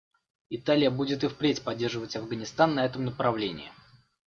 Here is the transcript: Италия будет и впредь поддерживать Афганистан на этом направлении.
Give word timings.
Италия 0.49 0.89
будет 0.89 1.23
и 1.23 1.27
впредь 1.27 1.63
поддерживать 1.63 2.15
Афганистан 2.15 2.73
на 2.73 2.83
этом 2.85 3.05
направлении. 3.05 3.71